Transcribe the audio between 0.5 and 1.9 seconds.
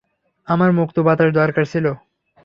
আমার মুক্ত বাতাস দরকার ছিল।